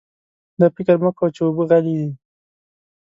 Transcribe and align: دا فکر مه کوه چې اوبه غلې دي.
دا 0.59 0.67
فکر 0.75 0.95
مه 1.03 1.11
کوه 1.17 1.29
چې 1.35 1.41
اوبه 1.45 1.63
غلې 1.69 1.95
دي. 1.99 2.11